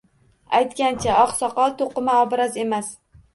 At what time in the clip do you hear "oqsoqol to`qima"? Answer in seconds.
1.25-2.17